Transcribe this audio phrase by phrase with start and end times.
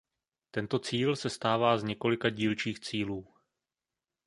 [0.51, 3.27] Tento cíl sestává z několika dílčích cílů.